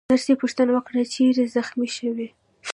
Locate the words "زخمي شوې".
1.55-2.27